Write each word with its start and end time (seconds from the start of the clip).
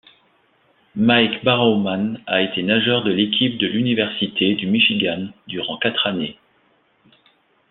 Mike 0.95 1.43
Barrowman 1.45 2.23
a 2.25 2.41
été 2.41 2.63
nageur 2.63 3.03
de 3.03 3.11
l’équipe 3.11 3.59
de 3.59 3.67
l’Université 3.67 4.55
du 4.55 4.65
Michigan 4.65 5.27
durant 5.45 5.77
quatre 5.77 6.07
années. 6.07 6.39